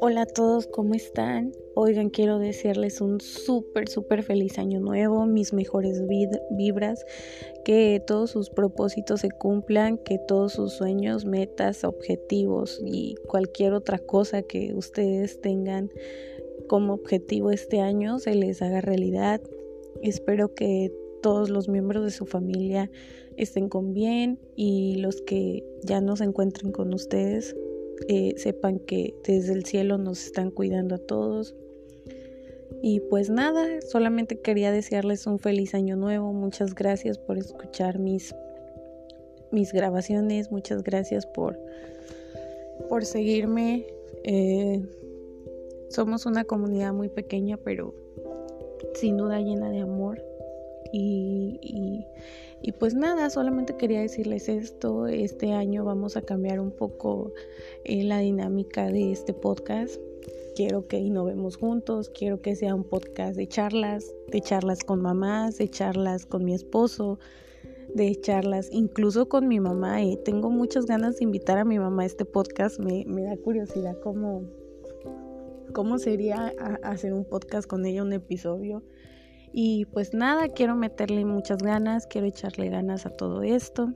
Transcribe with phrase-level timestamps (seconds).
[0.00, 1.52] Hola a todos, ¿cómo están?
[1.74, 6.02] Oigan, quiero desearles un súper, súper feliz año nuevo, mis mejores
[6.50, 7.04] vibras,
[7.64, 13.98] que todos sus propósitos se cumplan, que todos sus sueños, metas, objetivos y cualquier otra
[13.98, 15.90] cosa que ustedes tengan
[16.68, 19.40] como objetivo este año se les haga realidad.
[20.02, 20.92] Espero que
[21.24, 22.90] todos los miembros de su familia
[23.38, 27.56] estén con bien y los que ya no se encuentren con ustedes
[28.08, 31.54] eh, sepan que desde el cielo nos están cuidando a todos.
[32.82, 36.30] Y pues nada, solamente quería desearles un feliz año nuevo.
[36.34, 38.34] Muchas gracias por escuchar mis,
[39.50, 40.50] mis grabaciones.
[40.50, 41.58] Muchas gracias por,
[42.90, 43.86] por seguirme.
[44.24, 44.82] Eh,
[45.88, 47.94] somos una comunidad muy pequeña, pero
[48.92, 50.33] sin duda llena de amor.
[50.96, 52.06] Y,
[52.66, 55.06] y pues nada, solamente quería decirles esto.
[55.06, 57.30] Este año vamos a cambiar un poco
[57.84, 60.00] eh, la dinámica de este podcast.
[60.56, 65.58] Quiero que innovemos juntos, quiero que sea un podcast de charlas, de charlas con mamás,
[65.58, 67.18] de charlas con mi esposo,
[67.94, 70.02] de charlas incluso con mi mamá.
[70.02, 72.80] Y tengo muchas ganas de invitar a mi mamá a este podcast.
[72.80, 74.42] Me, me da curiosidad cómo,
[75.74, 78.82] cómo sería hacer un podcast con ella, un episodio.
[79.56, 83.88] Y pues nada, quiero meterle muchas ganas, quiero echarle ganas a todo esto.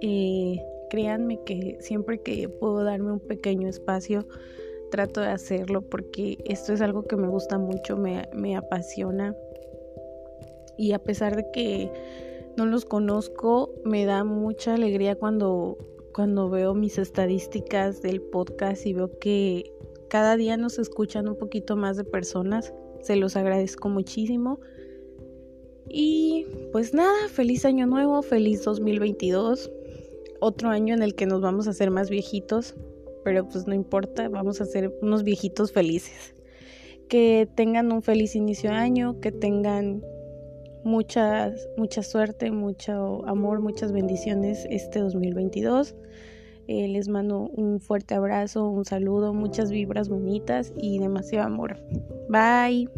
[0.00, 4.26] y créanme que siempre que puedo darme un pequeño espacio,
[4.90, 9.34] trato de hacerlo porque esto es algo que me gusta mucho, me, me apasiona.
[10.76, 11.90] Y a pesar de que
[12.56, 15.76] no los conozco, me da mucha alegría cuando,
[16.14, 19.72] cuando veo mis estadísticas del podcast y veo que
[20.08, 22.72] cada día nos escuchan un poquito más de personas.
[23.02, 24.60] Se los agradezco muchísimo.
[25.88, 29.70] Y pues nada, feliz año nuevo, feliz 2022.
[30.40, 32.74] Otro año en el que nos vamos a hacer más viejitos,
[33.24, 36.34] pero pues no importa, vamos a ser unos viejitos felices.
[37.08, 40.02] Que tengan un feliz inicio de año, que tengan
[40.84, 45.94] mucha, mucha suerte, mucho amor, muchas bendiciones este 2022.
[46.68, 51.78] Eh, les mando un fuerte abrazo, un saludo, muchas vibras bonitas y demasiado amor.
[52.28, 52.88] Bye.